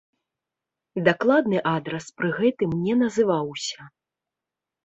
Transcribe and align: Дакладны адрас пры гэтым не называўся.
Дакладны 1.07 1.59
адрас 1.73 2.05
пры 2.21 2.31
гэтым 2.39 2.75
не 2.87 2.93
называўся. 3.03 3.81